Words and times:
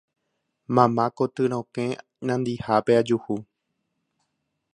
mamá 0.75 1.05
koty 1.17 1.43
rokẽ 1.51 1.87
nandihápe 2.25 2.91
ajuhu 2.99 3.35